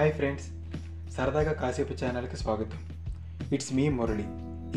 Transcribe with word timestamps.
Hi 0.00 0.12
friends. 0.12 0.46
సరదాగా 1.12 1.52
కాసేపు 1.52 2.04
ఛానల్కి 2.04 2.36
స్వాగతం. 2.36 2.78
It's 3.52 3.74
me 3.74 3.88
Murali. 3.88 4.24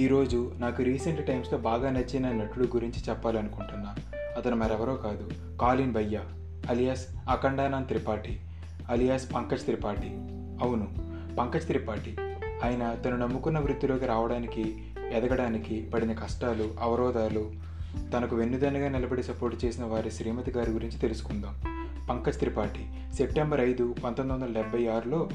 ఈరోజు 0.03 0.51
నాకు 0.57 0.83
రీసెంట్ 0.83 1.27
టైమ్స్లో 1.27 1.57
బాగా 1.57 1.89
నచ్చిన 1.91 2.31
నటుడు 2.31 2.65
గురించి 2.65 3.03
చెప్పాలనుకుంటున్నా. 3.09 3.95
అతను 4.37 4.55
మరెవరో 4.55 4.95
కాదు. 4.95 5.31
Kaleen 5.61 5.91
Bhaiya 5.91 6.21
alias 6.69 7.07
Akhandanand 7.29 7.87
Tripathi 7.87 8.39
alias 8.89 9.33
Pankaj 9.33 9.61
Tripathi. 9.61 10.09
అవును 10.61 10.87
పంకజ్ 11.39 11.63
త్రిపాఠి. 11.63 12.17
ఆయన 12.63 12.95
తను 13.05 13.17
నమ్ముకున్న 13.17 13.59
వృత్తిలోకి 13.59 14.05
రావడానికి 14.05 14.83
ఎదగడానికి 15.11 15.89
పడిన 15.93 16.13
కష్టాలు 16.13 16.73
అవరోధాలు 16.79 17.51
తనకు 18.13 18.35
వెన్నుదన్నుగా 18.35 18.89
నిలబడి 18.89 19.23
సపోర్ట్ 19.23 19.65
చేసిన 19.65 19.83
వారి 19.83 20.11
శ్రీమతి 20.11 20.51
గారి 20.51 20.71
గురించి 20.71 20.97
తెలుసుకుందాం. 20.97 21.72
పంకజ్ 22.09 22.35
త్రిపాఠి. 22.35 23.13
సెప్టెంబర్ 23.13 23.59
ఐదు 23.59 23.95
పంతొమ్మిది 24.03 24.43
వందల 24.43 24.61
డెబ్బై 24.61 24.87
ఆరులో 24.87 25.29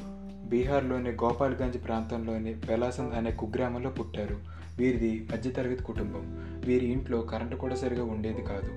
బీహార్లోని 0.45 1.09
గోపాల్గంజ్ 1.09 1.87
ప్రాంతంలోని 1.87 2.53
బెలాసంద్ 2.53 3.13
అనే 3.13 3.31
కుగ్రామంలో 3.31 3.89
పుట్టారు. 3.89 4.37
వీరిది 4.77 5.27
మధ్యతరగతి 5.33 5.83
కుటుంబం. 5.83 6.21
వీరి 6.65 6.85
ఇంట్లో 6.85 7.21
కరెంటు 7.21 7.55
కూడా 7.55 7.75
సరిగా 7.75 8.03
ఉండేది 8.03 8.41
కాదు. 8.41 8.69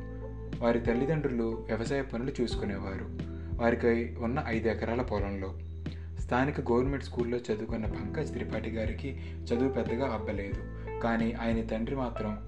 వారి 0.64 0.80
తల్లిదండ్రులు 0.80 1.64
వ్యవసాయ 1.66 2.02
పనులు 2.02 2.33
చూసుకునేవారు. 2.41 3.33
వారికి 3.62 4.16
ఉన్న 4.20 4.45
ఐదు 4.47 4.69
ఎకరాల 4.69 5.02
పొలంలో. 5.02 5.59
స్థానిక 6.20 6.72
గవర్నమెంట్ 6.72 7.05
స్కూల్లో 7.05 7.38
చదువుకున్న 7.38 7.86
పంకజ్ 7.86 8.33
త్రిపాఠి 8.33 8.70
గారికి 8.70 9.20
చదువు 9.45 9.69
పెద్దగా 9.69 10.06
అబ్బలేదు. 10.06 10.91
కానీ 11.00 11.33
ఆయన 11.33 11.66
తండ్రి 11.66 11.97
మాత్రం 11.97 12.38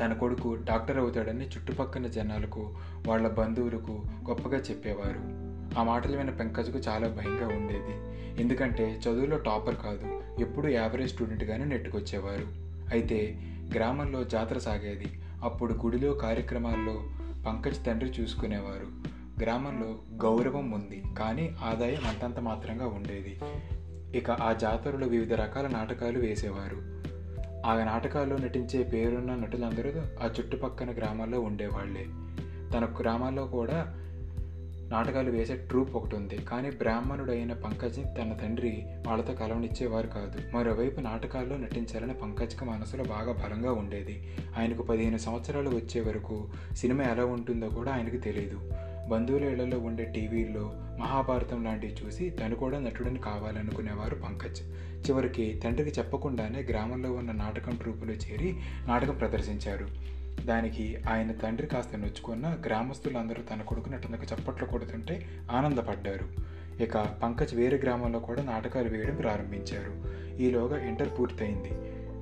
తన 0.00 0.12
కొడుకు 0.12 0.54
డాక్టర్ 0.54 0.98
అవుతాడని 0.98 1.44
చుట్టుపక్కల 1.44 2.06
జనాలకు 2.06 2.74
వాళ్ళ 3.06 3.28
బంధువులకు 3.28 4.02
గొప్పగా 4.28 4.56
చెప్పేవారు. 4.56 5.44
ఆ 5.78 5.82
మాటలు 5.82 6.16
విన్న 6.16 6.30
పెంకజ్కు 6.30 6.78
చాలా 6.78 7.08
భయంగా 7.08 7.48
ఉండేది. 7.48 8.14
ఎందుకంటే 8.40 9.00
చదువులో 9.08 9.36
టాపర్ 9.38 9.74
కాదు 9.74 10.22
ఎప్పుడూ 10.40 10.68
యావరేజ్ 10.68 11.10
స్టూడెంట్గానే 11.10 11.64
నెట్టుకొచ్చేవారు. 11.64 12.46
అయితే 12.90 13.38
గ్రామంలో 13.74 14.24
జాతర 14.24 14.58
సాగేది. 14.58 15.06
అప్పుడు 15.42 15.72
గుడిలో 15.72 16.12
కార్యక్రమాల్లో 16.12 17.02
పంకజ్ 17.46 17.86
తండ్రి 17.86 18.10
చూసుకునేవారు. 18.20 19.14
గ్రామంలో 19.42 19.98
గౌరవం 20.22 20.70
ఉంది 20.70 21.04
కానీ 21.18 21.54
ఆదాయం 21.62 22.06
అంతంత 22.08 22.40
మాత్రంగా 22.40 22.86
ఉండేది. 22.86 23.40
ఇక 24.18 24.30
ఆ 24.30 24.52
జాతరలో 24.52 25.06
వివిధ 25.06 25.32
రకాల 25.32 25.66
నాటకాలు 25.66 26.18
వేసేవారు. 26.18 27.03
ఆ 27.64 27.84
నాటకాల్లో 27.84 28.36
నటించే 28.36 28.82
పేరున్న 28.82 29.34
నటులందరూ 29.34 29.92
ఆ 30.22 30.30
చుట్టుపక్కల 30.38 30.90
గ్రామాల్లో 30.90 31.40
ఉండేవాళ్ళే. 31.40 32.04
తన 32.70 32.88
గ్రామాల్లో 33.00 33.46
కూడా 33.46 33.94
నాటకాలు 34.90 35.30
వేసే 35.30 35.56
ట్రూప్ 35.56 35.96
ఒకటి 35.96 36.16
ఉంది 36.16 36.36
కానీ 36.36 36.70
బ్రాహ్మణుడు 36.70 37.32
అయిన 37.32 37.52
పంకజ్ 37.52 38.00
తన 38.18 38.32
తండ్రి 38.42 38.82
వాళ్ళతో 39.06 39.34
కలవనిచ్చేవారు 39.34 40.06
కాదు. 40.06 40.56
మరోవైపు 40.56 41.00
నాటకాల్లో 41.00 41.56
నటించాలని 41.56 42.14
పంకజ్కి 42.14 42.64
మనసులో 42.64 43.04
బాగా 43.04 43.32
బలంగా 43.32 43.72
ఉండేది. 43.72 44.36
ఆయనకు 44.58 44.82
పదిహేను 44.82 45.18
సంవత్సరాలు 45.18 45.70
వచ్చే 45.70 46.00
వరకు 46.00 46.48
సినిమా 46.76 47.04
ఎలా 47.04 47.24
ఉంటుందో 47.24 47.68
కూడా 47.68 47.92
ఆయనకు 47.92 48.16
తెలియదు 48.16 48.60
బంధువుల 49.08 49.44
ఇళ్ళలో 49.44 49.78
ఉండే 49.78 50.04
టీవీల్లో 50.04 50.72
మహాభారతం 51.00 51.64
లాంటివి 51.64 52.06
చూసి 52.06 52.30
తను 52.30 52.56
కూడా 52.56 52.78
నటుడిని 52.78 53.18
కావాలనుకునేవారు 53.18 54.14
పంకజ్. 54.14 54.62
చివరికి 55.10 55.60
తండ్రికి 55.64 56.00
చెప్పకుండానే 56.00 56.62
గ్రామంలో 56.62 57.12
ఉన్న 57.12 57.32
నాటకం 57.32 57.76
ట్రూపులో 57.76 58.12
చేరి 58.12 58.56
నాటకం 58.86 59.14
ప్రదర్శించారు. 59.14 59.88
దానికి 60.44 60.96
ఆయన 61.08 61.32
తండ్రి 61.32 61.66
కాస్త 61.66 61.96
నొచ్చుకున్న 61.96 62.56
గ్రామస్తులందరూ 62.66 63.42
తన 63.42 63.62
కొడుకు 63.62 63.88
నటనకు 63.88 64.34
చప్పట్లు 64.34 64.66
కొడుతుంటే 64.66 65.26
ఆనందపడ్డారు. 65.50 66.54
ఇక 66.82 66.98
పంకజ్ 66.98 67.54
వేరే 67.54 67.78
గ్రామంలో 67.78 68.18
కూడా 68.18 68.42
నాటకాలు 68.42 68.88
వేయడం 68.88 69.14
ప్రారంభించారు. 69.14 70.14
ఈలోగా 70.42 70.86
ఇంటర్ 70.86 71.08
పూర్తయింది. 71.18 71.70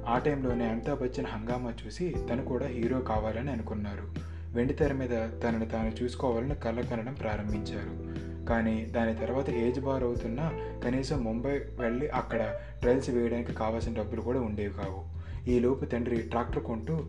ఆ 0.07 0.19
టైంలోనే 0.19 0.69
అమితాబ్ 0.69 1.01
బచ్చన్ 1.01 1.27
హంగామా 1.27 1.73
చూసి 1.87 2.15
తను 2.31 2.45
కూడా 2.45 2.67
హీరో 2.67 3.01
కావాలని 3.01 3.51
అనుకున్నారు. 3.51 4.32
వెండితెర 4.55 4.93
మీద 4.93 5.11
తనను 5.43 5.67
తాను 5.67 6.03
చూసుకోవాలని 6.03 6.55
కళ్ళ 6.55 6.81
కనడం 6.81 7.15
ప్రారంభించారు. 7.15 8.23
కానీ 8.47 8.85
దాని 8.85 9.15
తర్వాత 9.15 9.51
ఏజ్ 9.51 9.81
బార్ 9.81 10.03
అవుతున్నా 10.03 10.53
కనీసం 10.85 11.25
ముంబై 11.25 11.51
వెళ్ళి 11.51 12.09
అక్కడ 12.09 12.55
ట్రయల్స్ 12.81 13.11
వేయడానికి 13.11 13.53
కావాల్సిన 13.53 13.95
డబ్బులు 13.95 14.21
కూడా 14.21 14.41
ఉండేవి 14.41 14.75
కావు. 14.75 15.23
ఈలోపు 15.51 15.85
తండ్రి 15.85 16.17
ట్రాక్టర్ 16.17 16.63
కొంటూ 16.63 17.07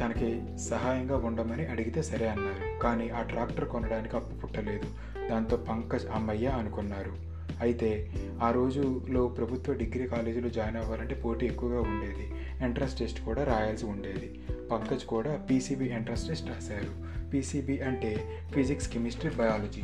తనకి 0.00 0.58
సహాయంగా 0.58 1.16
ఉండమని 1.16 1.66
అడిగితే 1.66 2.02
సరే 2.02 2.28
అన్నారు. 2.28 2.80
కానీ 2.80 3.08
ఆ 3.08 3.22
ట్రాక్టర్ 3.22 3.64
కొనడానికి 3.64 4.16
అప్పు 4.16 4.34
పుట్టలేదు. 4.34 4.84
దాంతో 5.28 5.56
పంకజ్ 5.56 6.06
అమ్మయ్య 6.06 6.46
అనుకున్నారు. 6.46 7.31
అయితే 7.60 8.10
ఆ 8.42 8.50
రోజులో 8.50 9.28
ప్రభుత్వ 9.28 9.72
డిగ్రీ 9.72 10.06
కాలేజీలో 10.08 10.48
జాయిన్ 10.48 10.76
అవ్వాలంటే 10.76 11.14
పోటీ 11.14 11.46
ఎక్కువగా 11.46 11.80
ఉండేది. 11.80 12.30
ఎంట్రన్స్ 12.64 12.98
టెస్ట్ 12.98 13.20
కూడా 13.20 13.44
రాయాల్సి 13.44 13.86
ఉండేది. 13.86 14.40
పంకజ్ 14.72 15.04
కూడా 15.04 15.36
పీసీబీ 15.36 15.84
ఎంట్రన్స్ 15.84 16.28
టెస్ట్ 16.28 16.48
రాశారు. 16.48 17.12
పీసీబీ 17.30 17.78
అంటే 17.78 18.40
ఫిజిక్స్ 18.54 18.88
కెమిస్ట్రీ 18.88 19.30
బయాలజీ. 19.30 19.82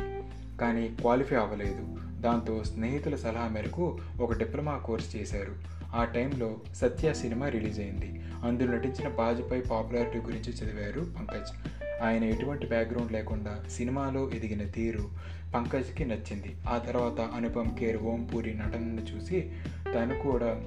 కానీ 0.60 0.88
క్వాలిఫై 1.00 1.36
అవ్వలేదు. 1.36 1.98
దాంతో 2.20 2.64
స్నేహితుల 2.64 3.16
సలహా 3.16 3.48
మేరకు 3.48 3.98
ఒక 4.20 4.32
డిప్లొమా 4.32 4.78
కోర్స్ 4.78 5.16
చేశారు. 5.16 5.52
ఆ 5.94 6.04
టైంలో 6.04 6.56
సత్య 6.74 7.14
సినిమా 7.14 7.48
రిలీజ్ 7.48 7.80
అయింది. 7.80 8.22
అందులో 8.44 8.72
నటించిన 8.72 9.08
బాజ్పేయి 9.08 9.62
పాపులారిటీ 9.62 10.18
గురించి 10.18 10.52
చదివారు 10.52 11.00
పంకజ్. 11.00 11.77
ఆయన 12.02 12.24
ఎటువంటి 12.24 12.66
బ్యాక్గ్రౌండ్ 12.66 13.12
లేకుండా 13.12 13.64
సినిమాలో 13.70 14.30
ఎదిగిన 14.30 14.62
తీరు 14.62 15.10
పంకజ్కి 15.54 16.04
నచ్చింది. 16.04 16.56
ఆ 16.68 16.78
తర్వాత 16.78 17.20
అనుపమ్ 17.20 17.78
కేర్ 17.78 17.96
ఓం 17.96 18.24
పూరి 18.24 18.54
నటనను 18.54 19.00
చూసి 19.00 19.50
తను 19.94 20.18
కూడా 20.18 20.62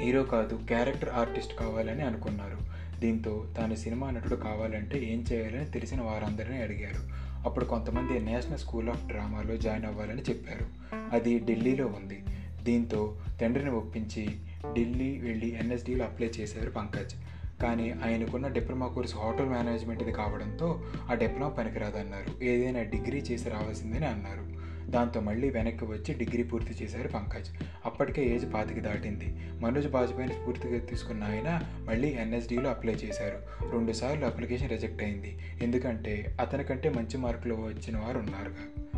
హీరో 0.00 0.22
కాదు 0.22 0.60
క్యారెక్టర్ 0.68 1.08
ఆర్టిస్ట్ 1.08 1.58
కావాలని 1.58 2.02
అనుకున్నారు. 2.02 2.58
దీంతో 3.00 3.46
తాను 3.56 3.74
సినిమా 3.74 4.10
నటుడు 4.10 4.36
కావాలంటే 4.36 5.12
ఏం 5.12 5.24
చేయాలని 5.32 5.64
తెలిసిన 5.64 6.00
వారందరినీ 6.00 6.62
అడిగారు. 6.62 7.30
అప్పుడు 7.48 7.64
కొంతమంది 7.64 8.20
నేషనల్ 8.20 8.58
స్కూల్ 8.58 8.88
ఆఫ్ 8.88 9.06
డ్రామాలో 9.06 9.56
జాయిన్ 9.56 9.86
అవ్వాలని 9.86 10.22
చెప్పారు. 10.22 10.66
అది 11.12 11.38
ఢిల్లీలో 11.38 11.86
ఉంది. 11.86 12.24
దీంతో 12.62 13.16
తండ్రిని 13.40 13.70
ఒప్పించి 13.70 14.36
ఢిల్లీ 14.72 15.18
వెళ్ళి 15.18 15.58
ఎన్ఎస్డీలో 15.58 16.04
అప్లై 16.04 16.28
చేశారు 16.28 16.70
పంకజ్. 16.70 17.14
కానీ 17.62 17.94
ఆయనకున్న 18.04 18.48
డిప్లొమా 18.48 18.86
కోర్స్ 18.86 19.16
హోటల్ 19.16 19.48
మేనేజ్మెంట్ది 19.48 20.12
కావడంతో 20.12 20.82
ఆ 21.10 21.14
డిప్లొమా 21.14 21.48
పనికిరాదన్నారు. 21.48 22.44
ఏదైనా 22.44 22.82
డిగ్రీ 22.82 23.18
చేసి 23.18 23.48
రావాల్సిందని 23.48 24.06
అన్నారు. 24.06 24.60
దాంతో 24.90 25.20
మళ్ళీ 25.20 25.50
వెనక్కి 25.50 25.84
వచ్చి 25.84 26.14
డిగ్రీ 26.14 26.42
పూర్తి 26.42 26.84
చేశారు 26.84 27.08
పంకజ్. 27.08 27.48
అప్పటికే 27.86 28.26
ఏజ్ 28.26 28.54
పాతికి 28.54 28.80
దాటింది. 28.80 29.36
మనోజ్ 29.60 29.88
బాజ్పేయిని 29.88 30.34
స్ఫూర్తిగా 30.34 30.78
తీసుకున్న 30.78 31.24
ఆయన 31.24 31.60
మళ్ళీ 31.88 32.08
ఎన్ఎస్డీలో 32.08 32.70
అప్లై 32.70 32.92
చేశారు. 32.92 33.70
రెండుసార్లు 33.70 34.26
అప్లికేషన్ 34.26 34.70
రిజెక్ట్ 34.70 35.02
అయింది. 35.02 35.38
ఎందుకంటే 35.62 36.36
అతనికంటే 36.40 36.88
మంచి 36.88 37.18
మార్కులు 37.18 37.54
వచ్చిన 37.54 37.96
వారు 37.96 38.18
ఉన్నారుగా. 38.18 38.90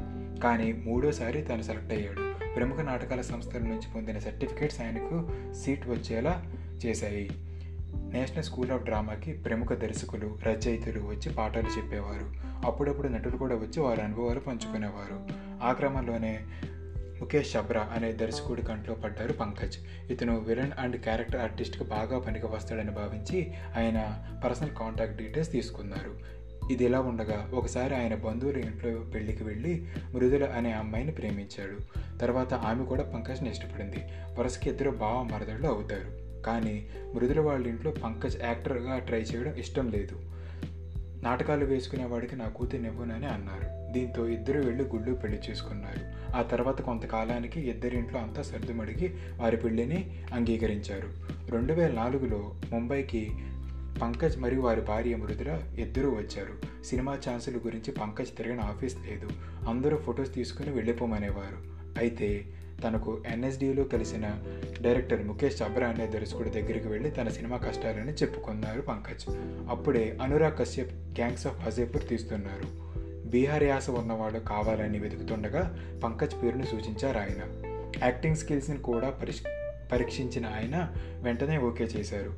కానీ 0.43 0.73
మూడోసారి 0.73 1.43
తను 1.43 1.63
సెలెక్ట్ 1.63 1.93
అయ్యాడు. 1.93 2.55
ప్రముఖ 2.55 2.81
నాటకాల 2.81 3.21
సంస్థల 3.21 3.61
నుంచి 3.61 3.93
పొందిన 3.95 4.19
సర్టిఫికేట్స్ 4.19 4.81
ఆయనకు 4.81 5.31
సీట్ 5.53 5.89
వచ్చేలా 5.89 6.53
చేశాయి. 6.87 7.31
నేషనల్ 7.95 8.45
స్కూల్ 8.45 8.71
ఆఫ్ 8.71 8.83
డ్రామాకి 8.83 9.33
ప్రముఖ 9.33 9.69
దర్శకులు 9.69 10.39
రచయితలు 10.47 11.01
వచ్చి 11.01 11.35
పాఠాలు 11.35 11.69
చెప్పేవారు. 11.69 12.53
అప్పుడప్పుడు 12.67 13.09
నటులు 13.09 13.37
కూడా 13.37 13.55
వచ్చి 13.55 13.81
వారి 13.81 14.03
అనుభవాలు 14.03 14.41
పంచుకునేవారు. 14.41 15.27
ఆ 15.63 15.73
క్రమంలోనే 15.73 16.41
ముఖేష్ 17.21 17.57
చబ్రా 17.57 17.91
అనే 17.95 18.13
దర్శకుడి 18.13 18.63
కంట్లో 18.63 18.95
పడ్డారు 18.95 19.33
పంకజ్. 19.33 19.79
ఇతను 20.11 20.39
విలన్ 20.39 20.71
అండ్ 20.79 20.97
క్యారెక్టర్ 20.97 21.41
ఆర్టిస్ట్కి 21.41 21.85
బాగా 21.85 22.19
పనికి 22.19 22.47
వస్తాడని 22.47 22.91
భావించి 22.91 23.53
ఆయన 23.77 24.27
పర్సనల్ 24.45 24.71
కాంటాక్ట్ 24.71 25.17
డీటెయిల్స్ 25.17 25.53
తీసుకున్నారు. 25.53 26.43
ఇది 26.73 26.85
ఇలా 26.85 27.01
ఉండగా 27.01 27.51
ఒకసారి 27.55 27.97
ఆయన 27.97 28.15
బంధువుల 28.15 28.57
ఇంట్లో 28.57 29.01
పెళ్ళికి 29.15 29.45
వెళ్ళి 29.45 29.87
మృదుల 30.15 30.45
అనే 30.45 30.73
అమ్మాయిని 30.73 31.13
ప్రేమించాడు. 31.13 32.03
తర్వాత 32.19 32.55
ఆమె 32.55 32.85
కూడా 32.85 33.03
పంకజ్ని 33.03 33.51
ఇష్టపడింది. 33.51 34.05
వరుసకి 34.39 34.71
ఇద్దరు 34.71 34.91
బావ 34.91 35.23
మరదళ్ళు 35.23 35.67
అవుతారు. 35.67 36.22
కానీ 36.47 36.87
మృదుల 37.15 37.41
వాళ్ళ 37.41 37.67
ఇంట్లో 37.67 37.91
పంకజ్ 37.91 38.37
యాక్టర్గా 38.43 38.99
ట్రై 38.99 39.21
చేయడం 39.21 39.55
ఇష్టం 39.55 39.91
లేదు. 39.91 40.21
నాటకాలు 41.23 41.65
వేసుకునే 41.65 42.05
వాడికి 42.05 42.37
నా 42.37 42.49
కూతురు 42.49 42.83
ఇవ్వనని 42.83 43.27
అన్నారు. 43.27 43.93
దీంతో 43.93 44.29
ఇద్దరు 44.29 44.59
వెళ్ళి 44.59 44.85
గుళ్ళు 44.85 45.15
పెళ్ళి 45.15 45.41
చేసుకున్నారు. 45.51 46.37
ఆ 46.37 46.43
తర్వాత 46.43 46.83
కొంతకాలానికి 46.83 47.61
ఇద్దరింట్లో 47.61 48.21
అంతా 48.21 48.43
సర్దుమడిగి 48.43 49.15
వారి 49.39 49.57
పెళ్ళిని 49.57 50.25
అంగీకరించారు. 50.33 51.09
రెండు 51.51 51.73
వేల 51.73 51.93
నాలుగులో 51.93 52.55
ముంబైకి 52.73 53.31
పంకజ్ 54.03 54.39
మరియు 54.39 54.61
వారి 54.61 54.81
భార్య 54.81 55.17
మృదుల 55.17 55.63
ఇద్దరూ 55.79 56.11
వచ్చారు. 56.11 56.85
సినిమా 56.85 57.19
ఛాన్సుల 57.29 57.57
గురించి 57.57 57.93
పంకజ్ 57.93 58.37
తిరిగిన 58.37 58.61
ఆఫీస్ 58.61 58.97
లేదు. 59.11 59.29
అందరూ 59.69 59.97
ఫొటోస్ 59.97 60.35
తీసుకుని 60.35 60.71
వెళ్ళిపోమనేవారు. 60.71 61.73
అయితే 61.99 62.45
తనకు 62.85 63.23
ఎన్ఎస్డిలో 63.27 63.85
కలిసిన 63.85 64.43
డైరెక్టర్ 64.81 65.27
ముఖేష్ 65.27 65.63
చబ్రా 65.63 65.89
అనే 65.89 66.07
దర్శకుడి 66.07 66.51
దగ్గరికి 66.51 66.89
వెళ్ళి 66.89 67.11
తన 67.11 67.29
సినిమా 67.29 67.57
కష్టాలని 67.57 68.13
చెప్పుకున్నారు 68.13 68.81
పంకజ్. 68.81 69.25
అప్పుడే 69.71 70.19
అనురాగ్ 70.23 70.59
కశ్యప్ 70.59 70.93
గ్యాంగ్స్ 70.93 71.47
ఆఫ్ 71.47 71.61
హజేపూర్ 71.61 72.09
తీస్తున్నారు. 72.09 72.93
బీహార్ 73.29 73.63
యాస 73.63 73.91
ఉన్నవాడు 73.91 74.39
కావాలని 74.39 74.99
వెతుకుతుండగా 74.99 75.79
పంకజ్ 76.05 76.43
పేరును 76.43 76.63
సూచించారు 76.63 77.19
ఆయన. 77.19 77.67
యాక్టింగ్ 78.03 78.37
స్కిల్స్ని 78.37 78.79
కూడా 78.79 79.11
పరిష్ 79.11 79.43
పరీక్షించిన 79.93 80.47
ఆయన 80.47 80.95
వెంటనే 81.23 81.59
ఓకే 81.59 81.85
చేశారు. 81.85 82.35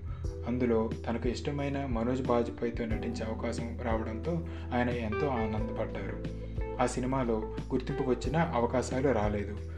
అందులో 0.47 0.91
తనకు 1.09 1.29
ఇష్టమైన 1.29 1.87
మనోజ్ 1.87 2.23
బాజ్పేయితో 2.23 2.87
నటించే 2.87 3.25
అవకాశం 3.25 3.79
రావడంతో 3.83 4.47
ఆయన 4.75 4.91
ఎంతో 4.91 5.27
ఆనందపడ్డారు. 5.27 6.45
ఆ 6.83 6.87
సినిమాలో 6.87 7.57
గుర్తింపు 7.73 8.11
వచ్చిన 8.11 8.37
అవకాశాలు 8.37 9.13
రాలేదు. 9.13 9.74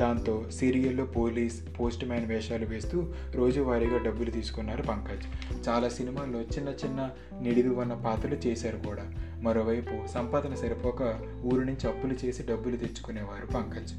దాంతో 0.00 0.46
సీరియల్లో 0.50 1.04
పోలీస్ 1.04 1.62
పోస్ట్ 1.80 2.04
మ్యాన్ 2.04 2.26
వేషాలు 2.26 2.66
వేస్తూ 2.66 3.12
రోజువారీగా 3.34 3.98
డబ్బులు 3.98 4.30
తీసుకున్నారు 4.30 4.82
పంకజ్. 4.82 5.26
చాలా 5.68 5.88
సినిమాల్లో 5.88 6.40
చిన్న 6.40 6.68
చిన్న 6.68 7.10
నిడివి 7.42 7.68
ఉన్న 7.68 7.94
పాత్రలు 7.94 8.34
చేశారు 8.34 8.76
కూడా. 8.76 9.04
మరోవైపు 9.40 10.06
సంపాదన 10.06 10.54
సరిపోక 10.54 11.02
ఊరు 11.44 11.60
నుంచి 11.60 11.88
అప్పులు 11.88 12.16
చేసి 12.24 12.42
డబ్బులు 12.42 12.76
తెచ్చుకునేవారు 12.76 13.46
పంకజ్. 13.46 13.94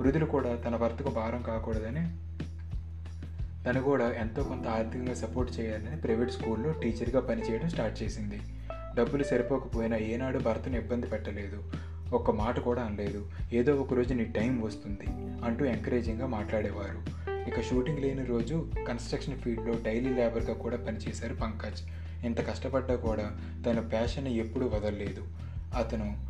వృద్ధులు 0.00 0.26
కూడా 0.26 0.54
తన 0.54 0.76
భర్తకు 0.76 1.10
భారం 1.10 1.42
కాకూడదని 1.42 2.04
తను 3.64 3.82
కూడా 3.82 4.12
ఎంతో 4.12 4.42
కొంత 4.42 4.66
ఆర్థికంగా 4.68 5.14
సపోర్ట్ 5.14 5.60
చేయాలని 5.60 5.96
ప్రైవేట్ 5.96 6.30
స్కూల్లో 6.30 6.72
టీచర్గా 6.72 7.20
పనిచేయడం 7.20 7.68
స్టార్ట్ 7.68 8.02
చేసింది. 8.02 8.40
డబ్బులు 8.96 9.24
సరిపోకపోయినా 9.24 9.96
ఏనాడు 9.96 10.38
భర్తను 10.38 10.76
ఇబ్బంది 10.76 11.06
పెట్టలేదు. 11.06 11.58
ఒక్క 12.12 12.30
మాట 12.30 12.60
కూడా 12.60 12.82
అనలేదు. 12.82 13.26
ఏదో 13.52 13.74
ఒక 13.74 13.94
రోజు 13.94 14.14
నీ 14.14 14.24
టైం 14.24 14.60
వస్తుంది 14.60 15.06
అంటూ 15.44 15.64
ఎంకరేజింగ్గా 15.64 16.26
మాట్లాడేవారు. 16.26 17.16
ఇక 17.48 17.60
షూటింగ్ 17.60 17.98
లేని 17.98 18.24
రోజు 18.24 18.66
కన్స్ట్రక్షన్ 18.88 19.38
ఫీల్డ్లో 19.38 19.74
డైలీ 19.84 20.14
లేబర్గా 20.14 20.54
కూడా 20.54 20.76
పనిచేశారు 20.76 21.34
పంకజ్. 21.34 21.82
ఇంత 22.26 22.46
కష్టపడ్డా 22.46 22.96
కూడా 22.96 23.36
తన 23.66 23.80
ప్యాషన్ని 23.80 24.34
ఎప్పుడూ 24.34 24.66
వదలలేదు. 24.66 25.24
అతను 25.76 26.26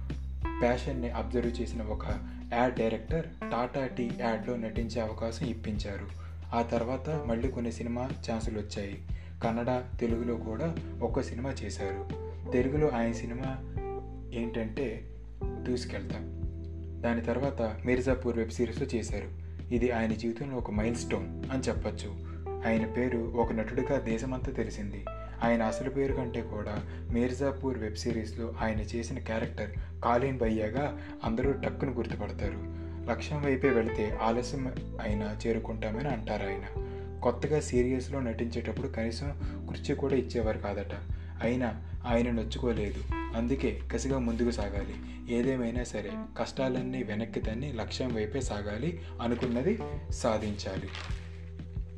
ప్యాషన్ని 0.61 1.11
అబ్జర్వ్ 1.11 1.61
చేసిన 1.61 1.83
ఒక 1.83 2.07
యాడ్ 2.53 2.75
డైరెక్టర్ 2.75 3.27
టాటా 3.27 3.87
టీ 3.87 4.11
యాడ్లో 4.21 4.57
నటించే 4.57 5.01
అవకాశం 5.01 5.47
ఇప్పించారు. 5.47 6.07
ఆ 6.57 6.63
తర్వాత 6.63 7.11
మళ్ళీ 7.27 7.49
కొన్ని 7.49 7.73
సినిమా 7.73 8.11
ఛాన్సులు 8.31 8.59
వచ్చాయి. 8.59 9.03
కన్నడ 9.45 9.85
తెలుగులో 10.01 10.37
కూడా 10.37 10.77
ఒక్క 11.03 11.23
సినిమా 11.23 11.55
చేశారు. 11.63 12.27
తెలుగులో 12.51 12.89
ఆయన 12.89 13.13
సినిమా 13.13 13.57
ఏంటంటే 14.35 15.09
దూసుకెళ్తాం 15.67 16.37
దాని 17.03 17.21
తర్వాత 17.21 17.63
మిర్జాపూర్ 17.85 18.39
వెబ్ 18.39 18.51
సిరీస్లో 18.51 18.87
చేశారు. 18.95 19.47
ఇది 19.75 19.91
ఆయన 19.91 20.13
జీవితంలో 20.13 20.57
ఒక 20.57 20.71
మైల్ 20.71 20.97
స్టోన్ 20.97 21.45
అని 21.53 21.63
చెప్పచ్చు. 21.63 22.37
ఆయన 22.67 22.87
పేరు 22.87 23.19
ఒక 23.19 23.53
నటుడిగా 23.53 24.01
దేశమంతా 24.01 24.53
తెలిసింది. 24.53 25.05
ఆయన 25.45 25.63
అసలు 25.63 25.91
పేరు 25.91 26.13
కంటే 26.13 26.41
కూడా 26.41 26.83
మిర్జాపూర్ 27.13 27.79
వెబ్ 27.79 27.97
సిరీస్లో 27.97 28.55
ఆయన 28.63 28.81
చేసిన 28.81 29.19
క్యారెక్టర్ 29.19 29.71
కాలీన్ 30.05 30.39
బయ్యాగా 30.39 30.99
అందరూ 31.25 31.53
టక్కును 31.53 31.93
గుర్తుపడతారు. 31.93 32.87
లక్ష్యం 33.11 33.43
వైపే 33.43 33.69
వెళితే 33.69 34.19
ఆలస్యం 34.23 34.73
అయినా 35.01 35.37
చేరుకుంటామని 35.47 36.09
అంటారు 36.09 36.47
ఆయన. 36.47 36.63
కొత్తగా 37.23 37.61
సీరియల్స్లో 37.61 38.21
నటించేటప్పుడు 38.21 38.89
కనీసం 38.89 39.33
కుర్చీ 39.69 39.95
కూడా 39.95 40.15
ఇచ్చేవారు 40.15 40.59
కాదట. 40.59 40.95
అయినా 41.43 41.83
ఆయన 42.07 42.31
నొచ్చుకోలేదు. 42.31 43.15
అందుకే 43.37 43.81
కసిగా 43.93 44.19
ముందుకు 44.19 44.51
సాగాలి. 44.51 44.95
ఏదేమైనా 45.35 45.85
సరే 45.85 46.11
కష్టాలన్నీ 46.39 47.03
వెనక్కి 47.03 47.41
తన్ని 47.41 47.73
లక్ష్యం 47.73 48.15
వైపే 48.15 48.41
సాగాలి 48.41 49.01
అనుకున్నది 49.23 49.79
సాధించాలి. 50.11 50.89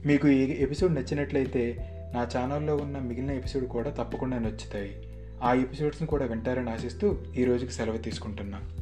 మీకు 0.06 0.28
ఈ 0.28 0.62
ఎపిసోడ్ 0.62 0.94
నచ్చినట్లయితే 0.94 1.76
నా 2.14 2.28
ఛానల్లో 2.38 2.76
ఉన్న 2.76 2.98
మిగిలిన 2.98 3.30
ఎపిసోడ్ 3.30 3.68
కూడా 3.68 3.90
తప్పకుండా 3.90 4.38
నచ్చుతాయి. 4.38 5.02
ఆ 5.42 5.52
ఎపిసోడ్స్ని 5.52 6.08
కూడా 6.08 6.24
వింటారని 6.24 6.70
ఆశిస్తూ 6.70 7.16
ఈ 7.36 7.44
రోజుకి 7.44 7.72
సెలవు 7.72 7.98
తీసుకుంటున్నాను 7.98 8.77